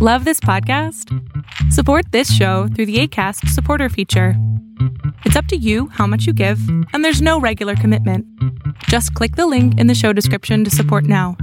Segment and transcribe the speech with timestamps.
[0.00, 1.12] Love this podcast?
[1.72, 4.34] Support this show through the ACAST supporter feature.
[5.24, 6.60] It's up to you how much you give,
[6.92, 8.24] and there's no regular commitment.
[8.84, 11.36] Just click the link in the show description to support now.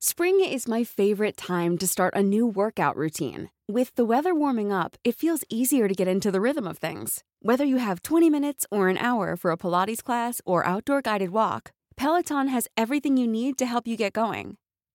[0.00, 3.50] Spring is my favorite time to start a new workout routine.
[3.68, 7.22] With the weather warming up, it feels easier to get into the rhythm of things.
[7.40, 11.30] Whether you have 20 minutes or an hour for a Pilates class or outdoor guided
[11.30, 14.57] walk, Peloton has everything you need to help you get going.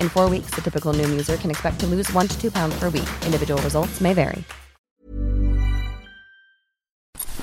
[0.00, 2.74] In four weeks, the typical Noom user can expect to lose one to two pounds
[2.80, 3.08] per week.
[3.24, 4.44] Individual results may vary.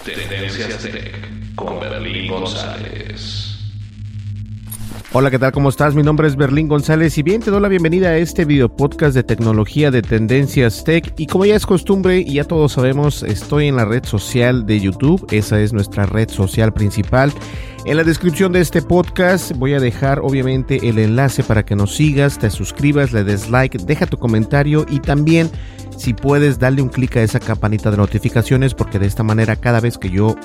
[0.04, 3.54] Tendencias Tech con Berlín González.
[5.16, 5.52] Hola, ¿qué tal?
[5.52, 5.94] ¿Cómo estás?
[5.94, 9.14] Mi nombre es Berlín González y bien te doy la bienvenida a este video podcast
[9.14, 11.14] de tecnología de Tendencias Tech.
[11.18, 14.80] Y como ya es costumbre y ya todos sabemos, estoy en la red social de
[14.80, 15.24] YouTube.
[15.30, 17.32] Esa es nuestra red social principal.
[17.86, 21.94] En la descripción de este podcast voy a dejar obviamente el enlace para que nos
[21.94, 25.52] sigas, te suscribas, le des like, deja tu comentario y también
[25.98, 29.82] si puedes darle un clic a esa campanita de notificaciones porque de esta manera cada
[29.82, 30.38] vez que yo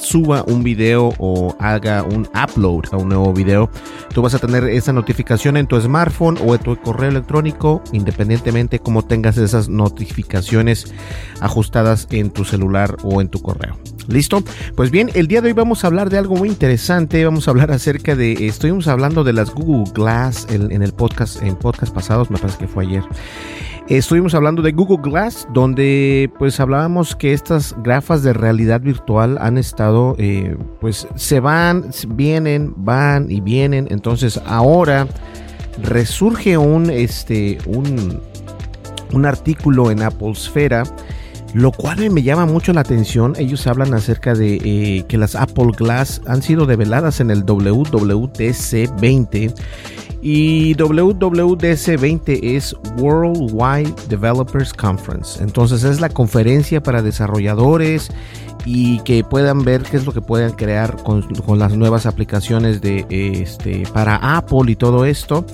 [0.00, 3.70] suba un video o haga un upload a un nuevo video,
[4.12, 8.78] tú vas a tener esa notificación en tu smartphone o en tu correo electrónico, independientemente
[8.78, 10.92] como tengas esas notificaciones
[11.40, 13.76] ajustadas en tu celular o en tu correo.
[14.08, 14.42] ¿Listo?
[14.74, 17.24] Pues bien, el día de hoy vamos a hablar de algo muy interesante.
[17.24, 18.46] Vamos a hablar acerca de.
[18.46, 22.58] Estuvimos hablando de las Google Glass en, en el podcast, en podcast pasados, me parece
[22.58, 23.04] que fue ayer.
[23.90, 29.58] Estuvimos hablando de Google Glass, donde pues hablábamos que estas gafas de realidad virtual han
[29.58, 33.88] estado, eh, pues se van, vienen, van y vienen.
[33.90, 35.08] Entonces ahora
[35.82, 38.20] resurge un, este, un,
[39.12, 40.84] un artículo en Apple Sfera
[41.52, 43.34] lo cual me llama mucho la atención.
[43.38, 49.00] Ellos hablan acerca de eh, que las Apple Glass han sido develadas en el WWDC
[49.00, 49.52] 20
[50.22, 55.42] y WWDC 20 es Worldwide Developers Conference.
[55.42, 58.10] Entonces es la conferencia para desarrolladores
[58.64, 62.80] y que puedan ver qué es lo que pueden crear con, con las nuevas aplicaciones
[62.80, 65.46] de este para Apple y todo esto.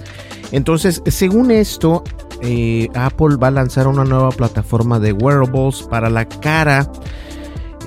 [0.53, 2.05] Entonces, según esto,
[2.43, 6.91] eh, Apple va a lanzar una nueva plataforma de wearables para la cara.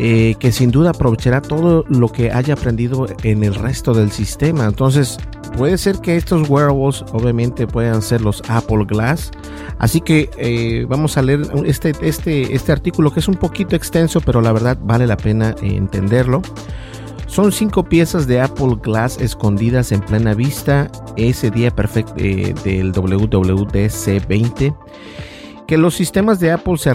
[0.01, 4.63] Eh, que sin duda aprovechará todo lo que haya aprendido en el resto del sistema.
[4.65, 5.17] Entonces,
[5.57, 9.29] puede ser que estos wearables obviamente puedan ser los Apple Glass.
[9.77, 14.21] Así que eh, vamos a leer este, este, este artículo que es un poquito extenso,
[14.21, 16.41] pero la verdad vale la pena entenderlo.
[17.27, 22.93] Son cinco piezas de Apple Glass escondidas en plena vista ese día perfecto eh, del
[22.93, 24.73] WWDC 20.
[25.67, 26.93] Que los sistemas de Apple se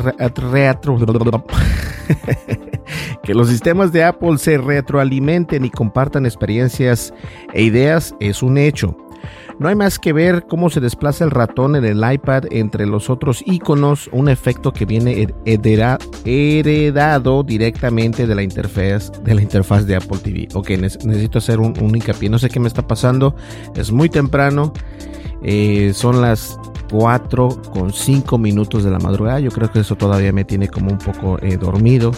[3.22, 7.12] que los sistemas de Apple se retroalimenten y compartan experiencias
[7.52, 8.96] e ideas es un hecho.
[9.58, 13.08] No hay más que ver cómo se desplaza el ratón en el iPad entre los
[13.08, 15.28] otros iconos, un efecto que viene
[16.24, 20.48] heredado directamente de la interfaz de la interfaz de Apple TV.
[20.54, 22.28] Ok, necesito hacer un, hincapié.
[22.28, 23.36] No sé qué me está pasando.
[23.76, 24.72] Es muy temprano.
[25.42, 26.58] Eh, son las
[26.90, 29.40] 4 con 5 minutos de la madrugada.
[29.40, 32.12] Yo creo que eso todavía me tiene como un poco eh, dormido.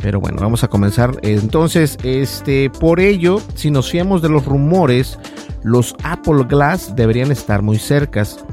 [0.00, 1.18] Pero bueno, vamos a comenzar.
[1.22, 5.18] Entonces, este, por ello, si nos fiamos de los rumores,
[5.62, 8.44] los Apple Glass deberían estar muy cercas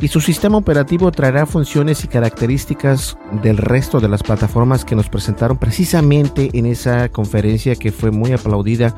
[0.00, 5.08] y su sistema operativo traerá funciones y características del resto de las plataformas que nos
[5.08, 8.94] presentaron precisamente en esa conferencia que fue muy aplaudida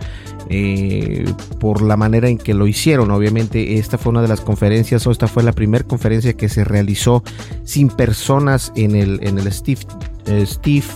[0.51, 1.25] eh,
[1.59, 3.11] por la manera en que lo hicieron.
[3.11, 6.65] Obviamente esta fue una de las conferencias o esta fue la primera conferencia que se
[6.65, 7.23] realizó
[7.65, 9.81] sin personas en el, en el Steve,
[10.27, 10.87] eh, Steve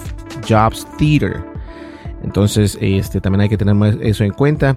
[0.46, 1.42] Jobs Theater.
[2.22, 4.76] Entonces este, también hay que tener eso en cuenta.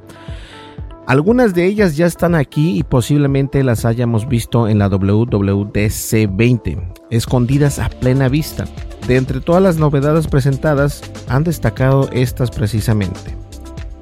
[1.07, 6.77] Algunas de ellas ya están aquí y posiblemente las hayamos visto en la WWDC 20,
[7.11, 8.65] escondidas a plena vista.
[9.07, 13.37] De entre todas las novedades presentadas, han destacado estas precisamente.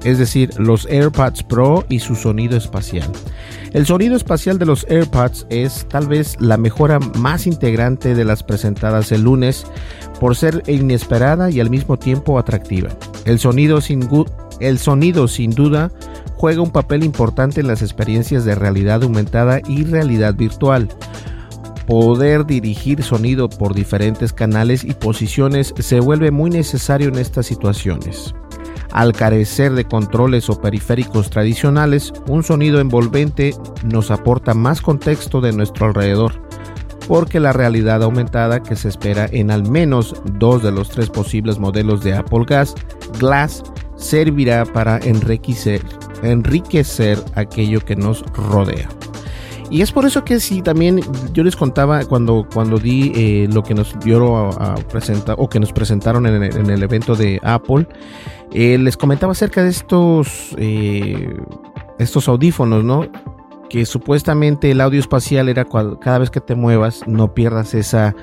[0.02, 3.08] Es decir, los AirPods Pro y su sonido espacial.
[3.72, 8.42] El sonido espacial de los AirPods es tal vez la mejora más integrante de las
[8.42, 9.64] presentadas el lunes
[10.18, 12.88] por ser inesperada y al mismo tiempo atractiva.
[13.26, 14.08] El sonido sin,
[14.58, 15.92] el sonido sin duda
[16.36, 20.88] juega un papel importante en las experiencias de realidad aumentada y realidad virtual.
[21.86, 28.34] poder dirigir sonido por diferentes canales y posiciones se vuelve muy necesario en estas situaciones.
[28.90, 33.54] Al carecer de controles o periféricos tradicionales, un sonido envolvente
[33.84, 36.32] nos aporta más contexto de nuestro alrededor,
[37.06, 41.58] porque la realidad aumentada que se espera en al menos dos de los tres posibles
[41.58, 42.74] modelos de Apple Gas,
[43.20, 43.62] Glass
[43.96, 45.82] servirá para enriquecer,
[46.22, 48.88] enriquecer aquello que nos rodea.
[49.70, 51.00] Y es por eso que si también
[51.32, 55.58] yo les contaba cuando, cuando di eh, lo que nos dio a, presentar o que
[55.58, 57.86] nos presentaron en el, evento de Apple,
[58.52, 61.36] eh, les comentaba acerca de estos, eh,
[61.98, 63.08] estos audífonos, ¿no?
[63.68, 65.66] Que supuestamente el audio espacial era
[66.00, 68.14] cada vez que te muevas no pierdas esa,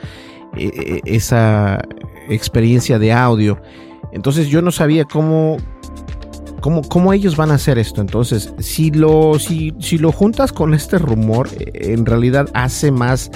[0.56, 1.82] esa
[2.30, 3.62] experiencia de audio.
[4.14, 5.58] Entonces yo no sabía cómo,
[6.64, 8.00] ¿Cómo, ellos van a hacer esto?
[8.00, 13.32] Entonces, si lo, si, si lo juntas con este rumor, eh, en realidad hace más,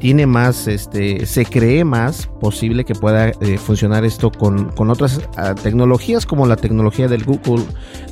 [0.00, 5.54] tiene más, este, se cree más posible que pueda eh, funcionar esto con, otras ah,
[5.54, 7.64] tecnologías como la tecnología del Google,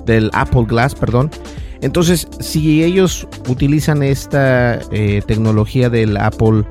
[0.06, 1.32] del Apple Glass, perdón.
[1.80, 6.62] Entonces, si ellos utilizan esta eh, tecnología del Apple,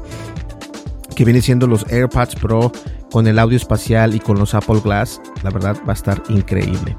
[1.14, 2.72] que viene siendo los AirPods Pro,
[3.12, 6.96] con el audio espacial y con los Apple Glass, la verdad va a estar increíble.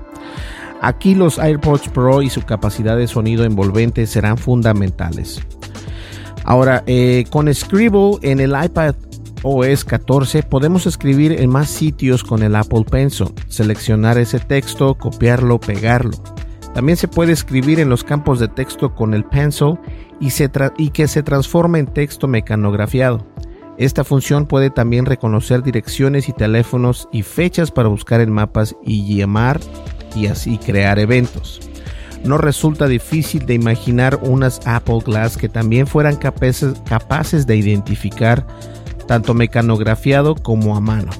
[0.82, 5.40] Aquí los AirPods Pro y su capacidad de sonido envolvente serán fundamentales.
[6.44, 8.96] Ahora, eh, con Scribble en el iPad
[9.44, 15.60] OS 14 podemos escribir en más sitios con el Apple Pencil, seleccionar ese texto, copiarlo,
[15.60, 16.18] pegarlo.
[16.74, 19.78] También se puede escribir en los campos de texto con el Pencil
[20.18, 20.30] y,
[20.78, 23.24] y que se transforme en texto mecanografiado.
[23.78, 29.16] Esta función puede también reconocer direcciones y teléfonos y fechas para buscar en mapas y
[29.16, 29.60] llamar
[30.14, 31.60] y crear eventos.
[32.24, 38.46] No resulta difícil de imaginar unas Apple Glass que también fueran capaces, capaces de identificar
[39.06, 41.10] tanto mecanografiado como a mano,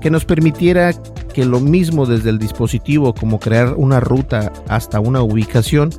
[0.00, 0.92] que nos permitiera
[1.32, 5.90] que lo mismo desde el dispositivo como crear una ruta hasta una ubicación,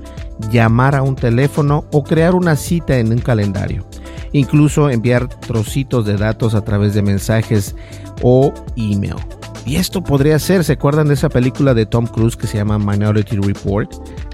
[0.51, 3.87] llamar a un teléfono o crear una cita en un calendario,
[4.31, 7.75] incluso enviar trocitos de datos a través de mensajes
[8.21, 9.15] o email.
[9.65, 12.77] Y esto podría ser, ¿se acuerdan de esa película de Tom Cruise que se llama
[12.77, 13.89] Minority Report?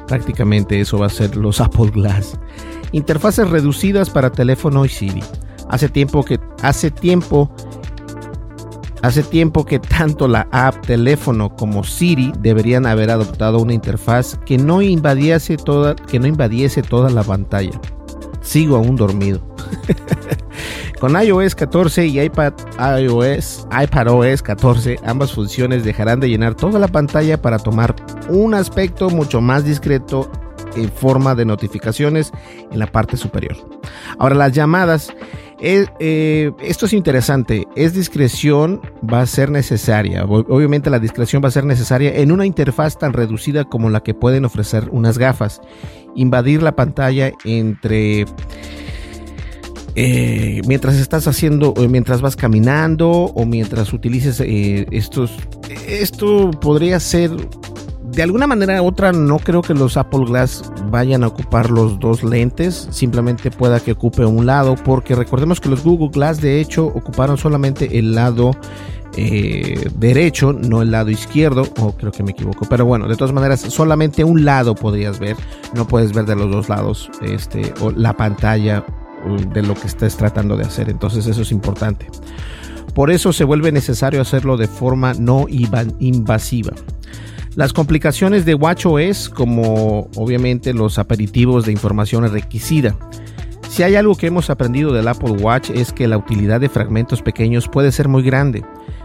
[0.08, 2.40] Prácticamente eso va a ser los Apple Glass.
[2.92, 5.24] Interfaces reducidas para teléfono y Siri.
[5.70, 7.52] Hace tiempo que hace tiempo
[9.04, 14.58] hace tiempo que tanto la app teléfono como Siri deberían haber adoptado una interfaz que
[14.58, 17.80] no invadiese toda que no invadiese toda la pantalla.
[18.42, 19.42] Sigo aún dormido.
[21.00, 22.54] Con iOS 14 y iPad
[23.00, 27.96] iOS, iPadOS 14, ambas funciones dejarán de llenar toda la pantalla para tomar
[28.28, 30.30] un aspecto mucho más discreto
[30.88, 32.32] forma de notificaciones
[32.72, 33.58] en la parte superior.
[34.18, 35.14] Ahora las llamadas,
[35.60, 41.50] eh, eh, esto es interesante, es discreción va a ser necesaria, obviamente la discreción va
[41.50, 45.62] a ser necesaria en una interfaz tan reducida como la que pueden ofrecer unas gafas.
[46.16, 48.26] Invadir la pantalla entre
[49.96, 55.38] eh, mientras estás haciendo, mientras vas caminando o mientras utilices estos,
[55.88, 57.32] esto podría ser
[58.12, 62.00] de alguna manera u otra no creo que los Apple Glass vayan a ocupar los
[62.00, 66.60] dos lentes, simplemente pueda que ocupe un lado, porque recordemos que los Google Glass de
[66.60, 68.52] hecho ocuparon solamente el lado
[69.16, 73.34] eh, derecho, no el lado izquierdo, o creo que me equivoco, pero bueno, de todas
[73.34, 75.36] maneras solamente un lado podrías ver,
[75.74, 78.86] no puedes ver de los dos lados, este, o la pantalla
[79.54, 80.90] de lo que estés tratando de hacer.
[80.90, 82.08] Entonces eso es importante.
[82.94, 86.72] Por eso se vuelve necesario hacerlo de forma no invasiva.
[87.56, 92.96] Las complicaciones de WatchOS, como obviamente los aperitivos de información enriquecida.
[93.70, 97.22] Si hay algo que hemos aprendido del Apple Watch es que la utilidad de fragmentos
[97.22, 98.64] pequeños puede ser muy grande,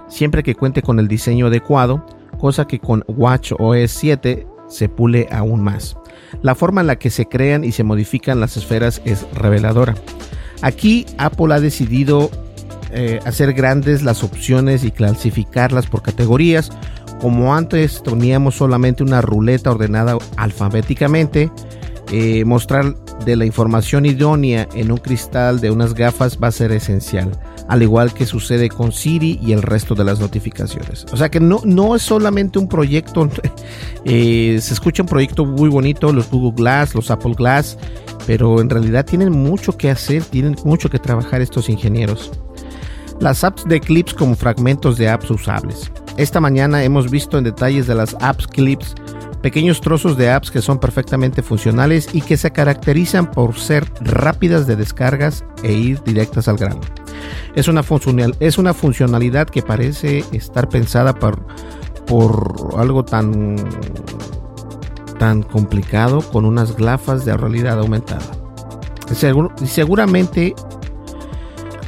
[0.09, 2.07] siempre que cuente con el diseño adecuado,
[2.39, 5.97] cosa que con WatchOS 7 se pule aún más.
[6.43, 9.95] La forma en la que se crean y se modifican las esferas es reveladora.
[10.63, 12.31] Aquí Apple ha decidido
[12.91, 16.71] eh, hacer grandes las opciones y clasificarlas por categorías.
[17.25, 21.51] Como antes teníamos solamente una ruleta ordenada alfabéticamente,
[22.13, 26.71] eh, mostrar de la información idónea en un cristal de unas gafas va a ser
[26.73, 27.33] esencial
[27.67, 31.07] al igual que sucede con Siri y el resto de las notificaciones.
[31.13, 33.27] O sea que no, no es solamente un proyecto,
[34.05, 37.79] eh, se escucha un proyecto muy bonito, los Google Glass, los Apple Glass,
[38.27, 42.33] pero en realidad tienen mucho que hacer, tienen mucho que trabajar estos ingenieros.
[43.19, 45.91] Las apps de clips como fragmentos de apps usables.
[46.17, 48.95] Esta mañana hemos visto en detalles de las apps clips
[49.45, 54.67] pequeños trozos de apps que son perfectamente funcionales y que se caracterizan por ser rápidas
[54.67, 56.81] de descargas e ir directas al grano.
[57.55, 61.45] Es una, funcional, es una funcionalidad que parece estar pensada por,
[62.07, 63.57] por algo tan,
[65.19, 68.25] tan complicado con unas gafas de realidad aumentada.
[69.67, 70.55] seguramente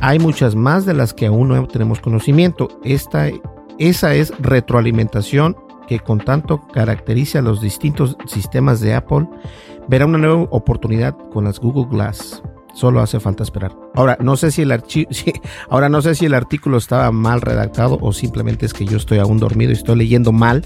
[0.02, 2.68] hay muchas más de las que aún no tenemos conocimiento.
[2.84, 3.30] Esta,
[3.78, 5.56] esa es retroalimentación
[5.86, 9.28] que con tanto caracteriza a los distintos sistemas de Apple,
[9.88, 12.42] verá una nueva oportunidad con las Google Glass.
[12.74, 13.74] Solo hace falta esperar.
[13.94, 14.70] Ahora, no sé si el
[15.70, 19.18] ahora no sé si el artículo estaba mal redactado o simplemente es que yo estoy
[19.18, 20.62] aún dormido y estoy leyendo mal.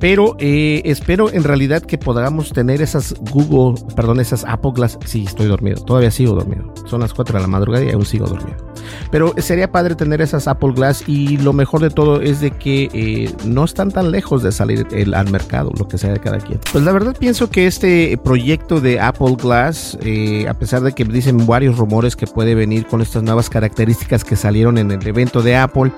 [0.00, 4.98] Pero eh, espero en realidad que podamos tener esas Google, perdón, esas Apple Glass.
[5.04, 5.82] Sí, estoy dormido.
[5.84, 6.72] Todavía sigo dormido.
[6.86, 8.67] Son las 4 de la madrugada y aún sigo dormido.
[9.10, 12.88] Pero sería padre tener esas Apple Glass y lo mejor de todo es de que
[12.92, 16.60] eh, no están tan lejos de salir al mercado, lo que sea de cada quien.
[16.72, 21.04] Pues la verdad pienso que este proyecto de Apple Glass, eh, a pesar de que
[21.04, 25.42] dicen varios rumores que puede venir con estas nuevas características que salieron en el evento
[25.42, 25.92] de Apple,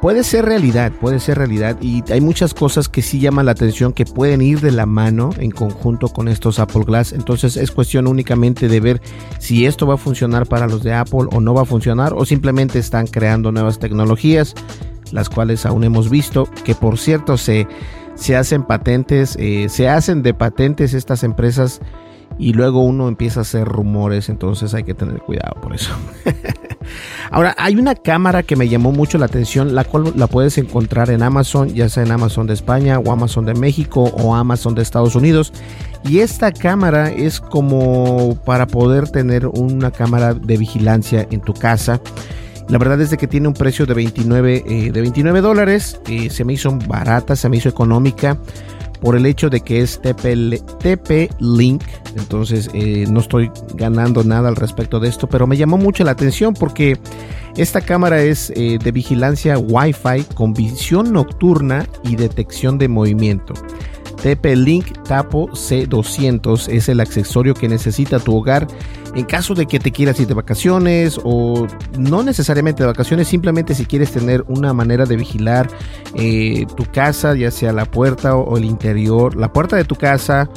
[0.00, 3.92] puede ser realidad, puede ser realidad y hay muchas cosas que sí llaman la atención
[3.92, 7.12] que pueden ir de la mano en conjunto con estos Apple Glass.
[7.12, 9.00] Entonces es cuestión únicamente de ver
[9.38, 12.24] si esto va a funcionar para los de Apple o no va a funcionar o
[12.24, 14.54] simplemente están creando nuevas tecnologías,
[15.12, 17.66] las cuales aún hemos visto, que por cierto se,
[18.14, 21.80] se hacen patentes, eh, se hacen de patentes estas empresas
[22.38, 25.92] y luego uno empieza a hacer rumores, entonces hay que tener cuidado por eso.
[27.30, 31.10] Ahora, hay una cámara que me llamó mucho la atención, la cual la puedes encontrar
[31.10, 34.82] en Amazon, ya sea en Amazon de España o Amazon de México o Amazon de
[34.82, 35.52] Estados Unidos.
[36.04, 42.00] Y esta cámara es como para poder tener una cámara de vigilancia en tu casa.
[42.68, 46.00] La verdad es de que tiene un precio de 29, eh, de 29 dólares.
[46.06, 48.38] Eh, se me hizo barata, se me hizo económica
[49.00, 51.82] por el hecho de que es TP, Link.
[52.18, 56.12] Entonces eh, no estoy ganando nada al respecto de esto, pero me llamó mucho la
[56.12, 56.98] atención porque
[57.56, 63.54] esta cámara es eh, de vigilancia Wi-Fi con visión nocturna y detección de movimiento.
[64.22, 68.66] TP-Link Tapo C200 es el accesorio que necesita tu hogar
[69.14, 71.66] en caso de que te quieras ir de vacaciones o
[71.98, 75.68] no necesariamente de vacaciones, simplemente si quieres tener una manera de vigilar
[76.14, 80.48] eh, tu casa, ya sea la puerta o el interior, la puerta de tu casa,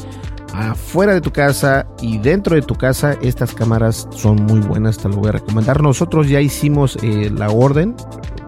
[0.54, 5.10] afuera de tu casa y dentro de tu casa, estas cámaras son muy buenas, te
[5.10, 5.82] lo voy a recomendar.
[5.82, 7.96] Nosotros ya hicimos eh, la orden,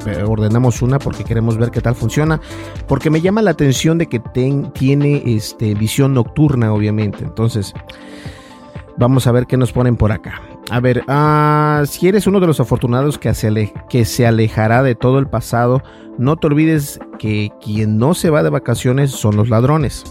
[0.05, 2.41] eh, ordenamos una porque queremos ver qué tal funciona,
[2.87, 4.21] porque me llama la atención de que
[4.73, 7.23] tiene este, visión nocturna, obviamente.
[7.23, 7.73] Entonces,
[8.97, 10.41] vamos a ver qué nos ponen por acá.
[10.69, 13.33] A ver, ah, si eres uno de los afortunados que
[14.05, 15.83] se, alejará de todo el pasado,
[16.17, 20.03] no te olvides que quien no se va de vacaciones son los ladrones.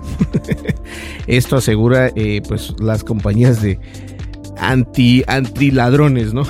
[1.27, 3.81] Esto asegura eh, pues las compañías de
[4.59, 6.43] anti, anti ladrones, ¿no?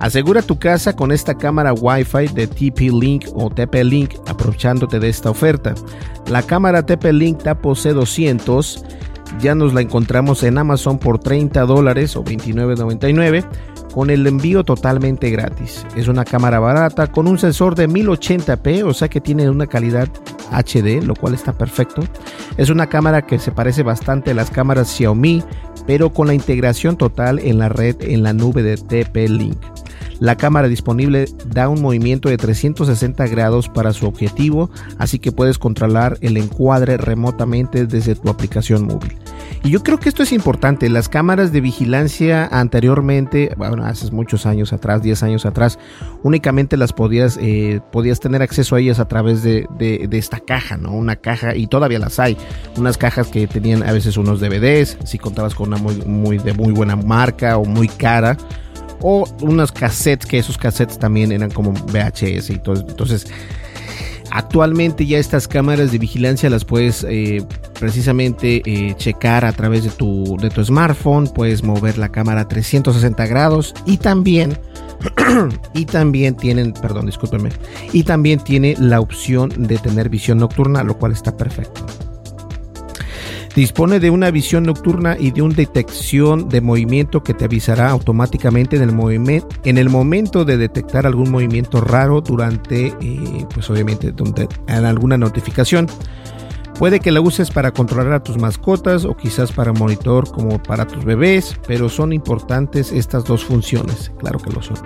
[0.00, 5.74] Asegura tu casa con esta cámara Wi-Fi de TP-Link o TP-Link aprovechándote de esta oferta.
[6.28, 8.84] La cámara TP-Link Tapo C200
[9.40, 13.44] ya nos la encontramos en Amazon por 30 dólares o 29.99
[13.92, 15.86] con el envío totalmente gratis.
[15.96, 20.08] Es una cámara barata con un sensor de 1080p, o sea que tiene una calidad
[20.50, 22.02] HD, lo cual está perfecto.
[22.56, 25.44] Es una cámara que se parece bastante a las cámaras Xiaomi,
[25.86, 29.58] pero con la integración total en la red en la nube de TP-Link.
[30.20, 35.58] La cámara disponible da un movimiento de 360 grados para su objetivo, así que puedes
[35.58, 39.16] controlar el encuadre remotamente desde tu aplicación móvil.
[39.64, 40.90] Y yo creo que esto es importante.
[40.90, 45.78] Las cámaras de vigilancia anteriormente, bueno, hace muchos años atrás, 10 años atrás,
[46.22, 49.66] únicamente las podías, eh, podías tener acceso a ellas a través de,
[50.12, 50.92] esta caja, ¿no?
[50.92, 52.36] Una caja, y todavía las hay.
[52.76, 56.52] Unas cajas que tenían a veces unos DVDs, si contabas con una muy, muy, de
[56.52, 58.36] muy buena marca o muy cara
[59.00, 62.80] o unos cassettes, que esos cassettes también eran como VHS y todo.
[62.86, 63.26] Entonces,
[64.34, 67.46] actualmente ya estas cámaras de vigilancia las puedes eh,
[67.78, 72.48] precisamente eh, checar a través de tu, de tu smartphone, puedes mover la cámara a
[72.48, 74.58] 360 grados y también...
[75.74, 77.50] y también tienen, perdón, discúlpenme,
[77.92, 81.84] y también tiene la opción de tener visión nocturna, lo cual está perfecto.
[83.54, 88.76] Dispone de una visión nocturna y de una detección de movimiento que te avisará automáticamente
[88.76, 94.12] en el, en el momento de detectar algún movimiento raro durante, eh, pues obviamente,
[94.66, 95.86] en alguna notificación.
[96.78, 100.84] Puede que la uses para controlar a tus mascotas o quizás para monitor como para
[100.84, 104.78] tus bebés, pero son importantes estas dos funciones, claro que lo son.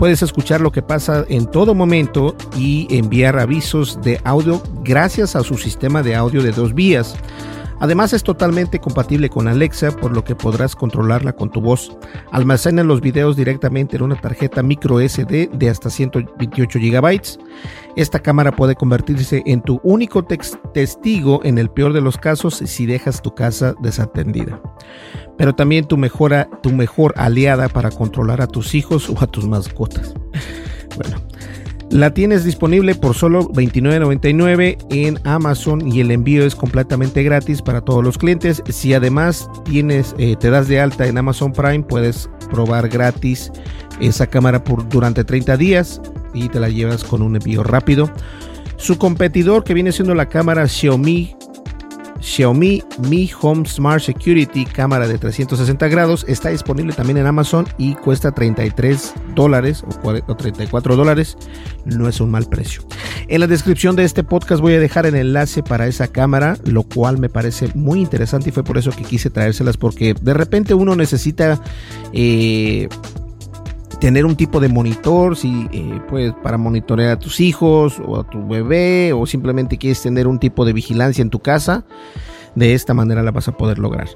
[0.00, 5.44] Puedes escuchar lo que pasa en todo momento y enviar avisos de audio gracias a
[5.44, 7.14] su sistema de audio de dos vías.
[7.80, 11.96] Además es totalmente compatible con Alexa, por lo que podrás controlarla con tu voz.
[12.32, 17.20] Almacena los videos directamente en una tarjeta micro SD de hasta 128 GB.
[17.96, 22.86] Esta cámara puede convertirse en tu único testigo en el peor de los casos si
[22.86, 24.60] dejas tu casa desatendida.
[25.36, 25.96] Pero también tu,
[26.62, 30.14] tu mejor aliada para controlar a tus hijos o a tus mascotas.
[30.96, 31.27] Bueno,
[31.90, 37.80] la tienes disponible por solo $29.99 en Amazon y el envío es completamente gratis para
[37.80, 38.62] todos los clientes.
[38.68, 43.50] Si además tienes, eh, te das de alta en Amazon Prime, puedes probar gratis
[44.00, 46.00] esa cámara durante 30 días
[46.34, 48.10] y te la llevas con un envío rápido.
[48.76, 51.34] Su competidor que viene siendo la cámara Xiaomi
[52.20, 57.94] Xiaomi Mi Home Smart Security cámara de 360 grados está disponible también en Amazon y
[57.94, 61.36] cuesta 33 dólares o 34 dólares.
[61.84, 62.82] No es un mal precio.
[63.28, 66.82] En la descripción de este podcast voy a dejar el enlace para esa cámara, lo
[66.82, 70.74] cual me parece muy interesante y fue por eso que quise traérselas porque de repente
[70.74, 71.60] uno necesita...
[72.12, 72.88] Eh,
[74.00, 78.24] tener un tipo de monitor, si eh, pues para monitorear a tus hijos o a
[78.28, 81.84] tu bebé o simplemente quieres tener un tipo de vigilancia en tu casa.
[82.54, 84.08] De esta manera la vas a poder lograr.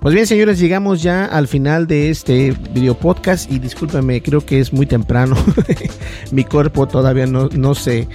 [0.00, 4.58] Pues bien, señores, llegamos ya al final de este video podcast y discúlpenme, creo que
[4.58, 5.36] es muy temprano.
[6.32, 8.08] Mi cuerpo todavía no, no se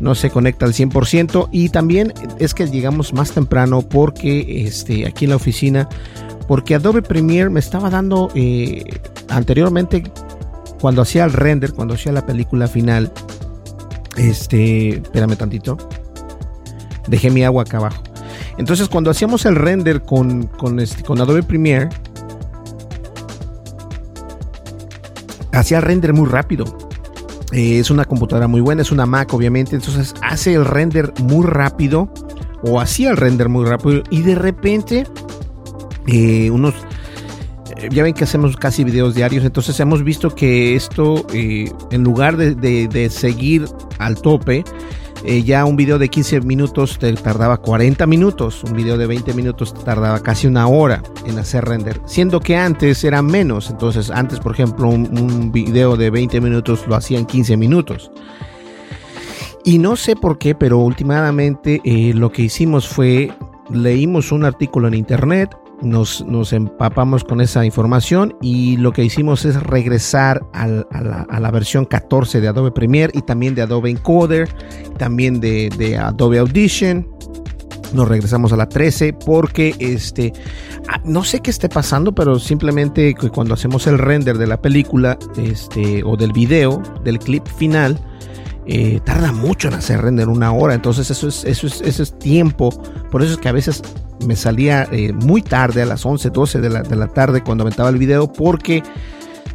[0.00, 5.24] no se conecta al 100% y también es que llegamos más temprano porque este aquí
[5.24, 5.88] en la oficina
[6.48, 8.84] porque Adobe Premiere me estaba dando eh,
[9.28, 10.02] anteriormente
[10.84, 13.10] cuando hacía el render, cuando hacía la película final,
[14.18, 15.78] este, espérame tantito,
[17.08, 18.02] dejé mi agua acá abajo.
[18.58, 21.88] Entonces, cuando hacíamos el render con, con, este, Adobe Premiere,
[25.52, 26.66] hacía el render muy rápido.
[27.52, 29.76] Eh, es una computadora muy buena, es una Mac, obviamente.
[29.76, 32.12] Entonces, hace el render muy rápido,
[32.62, 35.06] o hacía el render muy rápido, y de repente,
[36.06, 36.74] eh, unos
[37.90, 42.36] ya ven que hacemos casi videos diarios, entonces hemos visto que esto, eh, en lugar
[42.36, 43.66] de, seguir
[43.98, 44.64] al tope,
[45.24, 49.32] eh, ya un video de 15 minutos te tardaba 40 minutos, un video de 20
[49.34, 54.10] minutos te tardaba casi una hora en hacer render, siendo que antes era menos, entonces
[54.10, 58.10] antes por ejemplo un, video de 20 minutos lo hacía en 15 minutos.
[59.66, 63.32] Y no sé por qué, pero últimamente eh, lo que hicimos fue,
[63.70, 69.62] leímos un artículo en internet, nos, empapamos con esa información y lo que hicimos es
[69.62, 74.48] regresar a, la, versión 14 de Adobe Premiere y también de Adobe Encoder,
[74.98, 77.08] también de, Adobe Audition.
[77.92, 80.32] Nos regresamos a la 13 porque este
[80.88, 85.16] ah, no sé qué esté pasando, pero simplemente cuando hacemos el render de la película
[85.36, 88.00] este, o del video, del clip final,
[88.66, 90.74] eh, tarda mucho en hacer render una hora.
[90.74, 92.70] Entonces eso es, eso es, eso es tiempo.
[93.10, 93.82] Por eso es que a veces
[94.26, 97.62] me salía eh, muy tarde, a las 11, 12 de la, de la tarde cuando
[97.62, 98.82] aventaba el video, porque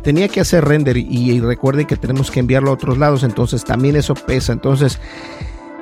[0.02, 3.96] tenía que hacer render y, recuerden que tenemos que enviarlo a otros lados, entonces también
[3.96, 4.54] eso pesa.
[4.54, 5.00] Entonces,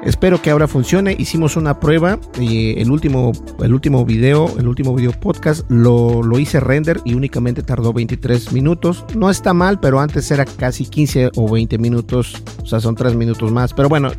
[0.07, 1.15] espero que ahora funcione.
[1.17, 6.39] Hicimos una prueba y el último, el último video, el último video podcast lo, lo
[6.39, 9.05] hice render y únicamente tardó 23 minutos.
[9.15, 13.15] No está mal, pero antes era casi 15 o 20 minutos, o sea, son 3
[13.15, 13.73] minutos más.
[13.73, 14.11] Pero bueno,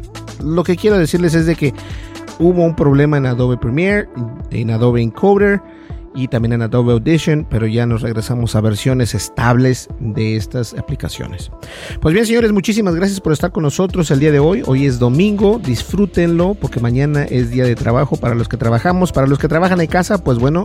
[0.44, 1.72] lo que quiero decirles es de que
[2.38, 4.08] hubo un problema en Adobe Premiere,
[4.50, 5.60] en Adobe Encoder
[6.14, 11.50] y también en Adobe Audition, pero ya nos regresamos a versiones estables de estas aplicaciones.
[12.00, 14.62] Pues bien, señores, muchísimas gracias por estar con nosotros el día de hoy.
[14.66, 19.26] Hoy es domingo, disfrútenlo porque mañana es día de trabajo para los que trabajamos, para
[19.26, 20.64] los que trabajan en casa, pues bueno,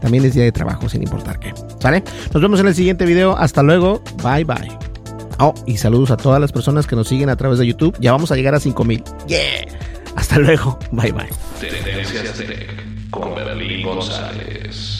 [0.00, 1.52] también es día de trabajo sin importar qué.
[1.78, 2.02] ¿Sale?
[2.32, 3.36] Nos vemos en el siguiente video.
[3.36, 4.02] Hasta luego.
[4.22, 4.78] Bye bye.
[5.38, 7.96] Oh, y saludos a todas las personas que nos siguen a través de YouTube.
[7.98, 9.02] Ya vamos a llegar a 5000.
[9.26, 9.40] Yeah.
[10.16, 10.78] Hasta luego.
[10.92, 11.28] Bye bye.
[13.10, 14.99] Con Berlín González.